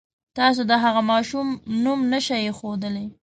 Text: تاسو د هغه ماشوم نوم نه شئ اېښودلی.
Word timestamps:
تاسو 0.37 0.61
د 0.69 0.71
هغه 0.83 1.01
ماشوم 1.11 1.47
نوم 1.83 1.99
نه 2.11 2.19
شئ 2.25 2.39
اېښودلی. 2.43 3.05